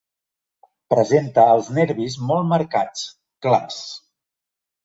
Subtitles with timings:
[0.93, 3.07] Presenta els nervis molt marcats,
[3.47, 3.79] clars.